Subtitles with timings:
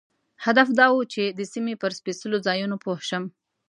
[0.45, 3.23] هدف دا و چې د سیمې پر سپېڅلو ځایونو پوه شم.